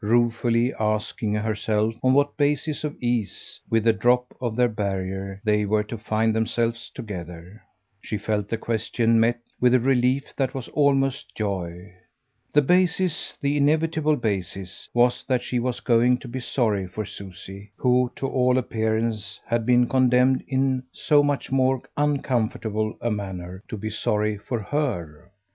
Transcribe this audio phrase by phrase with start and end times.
[0.03, 5.63] Ruefully asking herself on what basis of ease, with the drop of their barrier, they
[5.63, 7.61] were to find themselves together,
[8.01, 11.93] she felt the question met with a relief that was almost joy.
[12.51, 17.71] The basis, the inevitable basis, was that she was going to be sorry for Susie,
[17.77, 23.77] who, to all appearance, had been condemned in so much more uncomfortable a manner to
[23.77, 25.29] be sorry for HER.